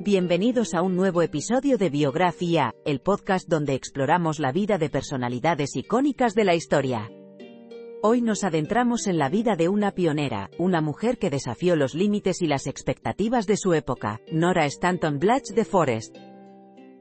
Bienvenidos 0.00 0.72
a 0.72 0.80
un 0.80 0.96
nuevo 0.96 1.20
episodio 1.20 1.76
de 1.76 1.90
Biografía, 1.90 2.74
el 2.86 3.00
podcast 3.00 3.46
donde 3.46 3.74
exploramos 3.74 4.38
la 4.38 4.52
vida 4.52 4.78
de 4.78 4.88
personalidades 4.88 5.76
icónicas 5.76 6.34
de 6.34 6.44
la 6.44 6.54
historia. 6.54 7.10
Hoy 8.02 8.22
nos 8.22 8.42
adentramos 8.42 9.06
en 9.06 9.18
la 9.18 9.28
vida 9.28 9.54
de 9.54 9.68
una 9.68 9.90
pionera, 9.90 10.50
una 10.56 10.80
mujer 10.80 11.18
que 11.18 11.28
desafió 11.28 11.76
los 11.76 11.94
límites 11.94 12.40
y 12.40 12.46
las 12.46 12.66
expectativas 12.66 13.46
de 13.46 13.58
su 13.58 13.74
época, 13.74 14.20
Nora 14.32 14.64
Stanton 14.64 15.18
Blatch 15.18 15.50
de 15.50 15.64
Forest. 15.64 16.16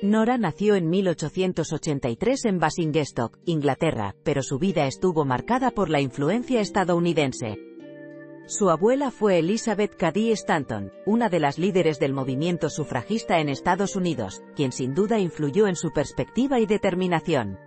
Nora 0.00 0.38
nació 0.38 0.76
en 0.76 0.88
1883 0.88 2.44
en 2.44 2.60
Basingstoke, 2.60 3.40
Inglaterra, 3.46 4.14
pero 4.22 4.44
su 4.44 4.60
vida 4.60 4.86
estuvo 4.86 5.24
marcada 5.24 5.72
por 5.72 5.90
la 5.90 6.00
influencia 6.00 6.60
estadounidense. 6.60 7.58
Su 8.46 8.70
abuela 8.70 9.10
fue 9.10 9.40
Elizabeth 9.40 9.96
Cady 9.96 10.30
Stanton, 10.30 10.92
una 11.04 11.28
de 11.28 11.40
las 11.40 11.58
líderes 11.58 11.98
del 11.98 12.12
movimiento 12.12 12.70
sufragista 12.70 13.40
en 13.40 13.48
Estados 13.48 13.96
Unidos, 13.96 14.44
quien 14.54 14.70
sin 14.70 14.94
duda 14.94 15.18
influyó 15.18 15.66
en 15.66 15.74
su 15.74 15.90
perspectiva 15.90 16.60
y 16.60 16.66
determinación. 16.66 17.58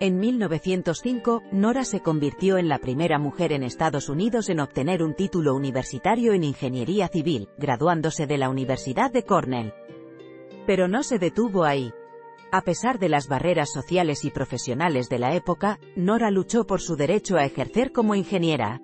En 0.00 0.18
1905, 0.18 1.42
Nora 1.52 1.84
se 1.84 2.00
convirtió 2.00 2.56
en 2.56 2.68
la 2.68 2.78
primera 2.78 3.18
mujer 3.18 3.52
en 3.52 3.62
Estados 3.62 4.08
Unidos 4.08 4.48
en 4.48 4.60
obtener 4.60 5.02
un 5.02 5.14
título 5.14 5.54
universitario 5.54 6.32
en 6.32 6.42
ingeniería 6.42 7.08
civil, 7.08 7.50
graduándose 7.58 8.26
de 8.26 8.38
la 8.38 8.48
Universidad 8.48 9.12
de 9.12 9.24
Cornell. 9.24 9.74
Pero 10.66 10.88
no 10.88 11.02
se 11.02 11.18
detuvo 11.18 11.64
ahí. 11.64 11.92
A 12.52 12.62
pesar 12.62 12.98
de 12.98 13.08
las 13.08 13.26
barreras 13.28 13.72
sociales 13.72 14.24
y 14.24 14.30
profesionales 14.30 15.08
de 15.08 15.18
la 15.18 15.34
época, 15.34 15.80
Nora 15.96 16.30
luchó 16.30 16.66
por 16.66 16.80
su 16.80 16.96
derecho 16.96 17.36
a 17.36 17.44
ejercer 17.44 17.92
como 17.92 18.14
ingeniera. 18.14 18.80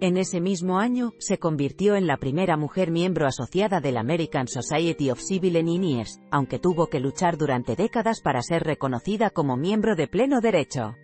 En 0.00 0.16
ese 0.16 0.40
mismo 0.40 0.78
año, 0.78 1.12
se 1.18 1.38
convirtió 1.38 1.94
en 1.94 2.06
la 2.06 2.16
primera 2.16 2.56
mujer 2.56 2.90
miembro 2.90 3.26
asociada 3.26 3.80
del 3.80 3.98
American 3.98 4.48
Society 4.48 5.10
of 5.10 5.20
Civil 5.20 5.56
Engineers, 5.56 6.18
aunque 6.30 6.58
tuvo 6.58 6.86
que 6.86 7.00
luchar 7.00 7.36
durante 7.36 7.76
décadas 7.76 8.22
para 8.22 8.40
ser 8.40 8.62
reconocida 8.62 9.28
como 9.28 9.58
miembro 9.58 9.96
de 9.96 10.08
pleno 10.08 10.40
derecho. 10.40 10.96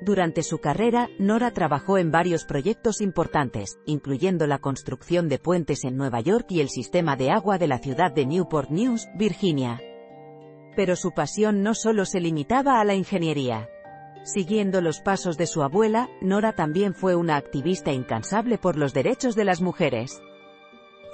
Durante 0.00 0.44
su 0.44 0.58
carrera, 0.58 1.08
Nora 1.18 1.50
trabajó 1.50 1.98
en 1.98 2.12
varios 2.12 2.44
proyectos 2.44 3.00
importantes, 3.00 3.78
incluyendo 3.84 4.46
la 4.46 4.58
construcción 4.58 5.28
de 5.28 5.38
puentes 5.38 5.84
en 5.84 5.96
Nueva 5.96 6.20
York 6.20 6.46
y 6.50 6.60
el 6.60 6.68
sistema 6.68 7.16
de 7.16 7.30
agua 7.30 7.58
de 7.58 7.66
la 7.66 7.78
ciudad 7.78 8.12
de 8.12 8.24
Newport 8.24 8.70
News, 8.70 9.08
Virginia. 9.16 9.80
Pero 10.76 10.94
su 10.94 11.10
pasión 11.10 11.64
no 11.64 11.74
solo 11.74 12.04
se 12.04 12.20
limitaba 12.20 12.80
a 12.80 12.84
la 12.84 12.94
ingeniería. 12.94 13.68
Siguiendo 14.22 14.80
los 14.80 15.00
pasos 15.00 15.36
de 15.36 15.46
su 15.46 15.62
abuela, 15.62 16.08
Nora 16.20 16.52
también 16.52 16.94
fue 16.94 17.16
una 17.16 17.36
activista 17.36 17.92
incansable 17.92 18.56
por 18.58 18.76
los 18.76 18.94
derechos 18.94 19.34
de 19.34 19.44
las 19.44 19.60
mujeres. 19.60 20.20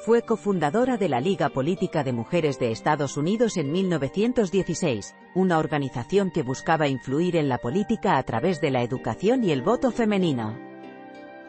Fue 0.04 0.20
cofundadora 0.20 0.98
de 0.98 1.08
la 1.08 1.18
Liga 1.18 1.48
Política 1.48 2.04
de 2.04 2.12
Mujeres 2.12 2.58
de 2.58 2.70
Estados 2.70 3.16
Unidos 3.16 3.56
en 3.56 3.72
1916, 3.72 5.16
una 5.34 5.58
organización 5.58 6.30
que 6.30 6.42
buscaba 6.42 6.88
influir 6.88 7.36
en 7.36 7.48
la 7.48 7.56
política 7.56 8.18
a 8.18 8.22
través 8.22 8.60
de 8.60 8.70
la 8.70 8.82
educación 8.82 9.44
y 9.44 9.50
el 9.50 9.62
voto 9.62 9.90
femenino. 9.92 10.58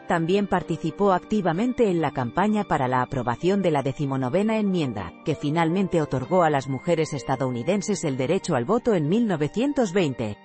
También 0.08 0.46
participó 0.46 1.12
activamente 1.12 1.90
en 1.90 2.00
la 2.00 2.12
campaña 2.12 2.64
para 2.64 2.88
la 2.88 3.02
aprobación 3.02 3.60
de 3.60 3.72
la 3.72 3.82
decimonovena 3.82 4.56
enmienda, 4.56 5.12
que 5.26 5.34
finalmente 5.34 6.00
otorgó 6.00 6.42
a 6.42 6.48
las 6.48 6.66
mujeres 6.66 7.12
estadounidenses 7.12 8.04
el 8.04 8.16
derecho 8.16 8.54
al 8.56 8.64
voto 8.64 8.94
en 8.94 9.06
1920. 9.06 10.38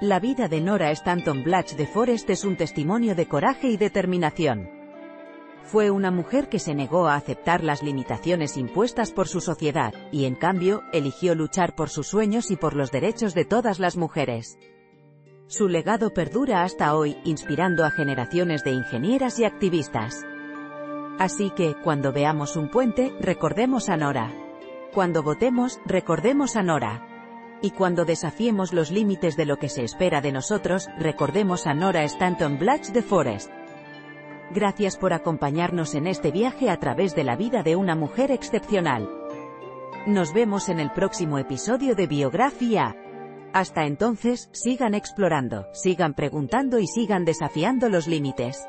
La 0.00 0.20
vida 0.20 0.46
de 0.46 0.60
Nora 0.60 0.92
Stanton 0.92 1.42
Blatch 1.42 1.72
de 1.72 1.88
Forest 1.88 2.30
es 2.30 2.44
un 2.44 2.56
testimonio 2.56 3.16
de 3.16 3.26
coraje 3.26 3.66
y 3.66 3.76
determinación. 3.76 4.75
Fue 5.66 5.90
una 5.90 6.12
mujer 6.12 6.48
que 6.48 6.60
se 6.60 6.76
negó 6.76 7.08
a 7.08 7.16
aceptar 7.16 7.64
las 7.64 7.82
limitaciones 7.82 8.56
impuestas 8.56 9.10
por 9.10 9.26
su 9.26 9.40
sociedad, 9.40 9.92
y 10.12 10.26
en 10.26 10.36
cambio, 10.36 10.82
eligió 10.92 11.34
luchar 11.34 11.74
por 11.74 11.90
sus 11.90 12.06
sueños 12.06 12.52
y 12.52 12.56
por 12.56 12.76
los 12.76 12.92
derechos 12.92 13.34
de 13.34 13.44
todas 13.44 13.80
las 13.80 13.96
mujeres. 13.96 14.58
Su 15.48 15.68
legado 15.68 16.14
perdura 16.14 16.62
hasta 16.62 16.94
hoy, 16.94 17.16
inspirando 17.24 17.84
a 17.84 17.90
generaciones 17.90 18.62
de 18.62 18.72
ingenieras 18.72 19.40
y 19.40 19.44
activistas. 19.44 20.24
Así 21.18 21.50
que, 21.50 21.74
cuando 21.82 22.12
veamos 22.12 22.54
un 22.54 22.70
puente, 22.70 23.12
recordemos 23.20 23.88
a 23.88 23.96
Nora. 23.96 24.30
Cuando 24.94 25.24
votemos, 25.24 25.80
recordemos 25.84 26.54
a 26.54 26.62
Nora. 26.62 27.58
Y 27.60 27.72
cuando 27.72 28.04
desafiemos 28.04 28.72
los 28.72 28.92
límites 28.92 29.36
de 29.36 29.46
lo 29.46 29.56
que 29.56 29.68
se 29.68 29.82
espera 29.82 30.20
de 30.20 30.30
nosotros, 30.30 30.88
recordemos 30.98 31.66
a 31.66 31.74
Nora 31.74 32.04
Stanton 32.04 32.56
Blatch 32.58 32.90
de 32.90 33.02
Forest. 33.02 33.50
Gracias 34.54 34.96
por 34.96 35.12
acompañarnos 35.12 35.94
en 35.94 36.06
este 36.06 36.30
viaje 36.30 36.70
a 36.70 36.78
través 36.78 37.14
de 37.14 37.24
la 37.24 37.36
vida 37.36 37.62
de 37.62 37.76
una 37.76 37.96
mujer 37.96 38.30
excepcional. 38.30 39.08
Nos 40.06 40.32
vemos 40.32 40.68
en 40.68 40.78
el 40.78 40.90
próximo 40.92 41.38
episodio 41.38 41.96
de 41.96 42.06
Biografía. 42.06 42.94
Hasta 43.52 43.86
entonces, 43.86 44.48
sigan 44.52 44.94
explorando, 44.94 45.66
sigan 45.72 46.14
preguntando 46.14 46.78
y 46.78 46.86
sigan 46.86 47.24
desafiando 47.24 47.88
los 47.88 48.06
límites. 48.06 48.68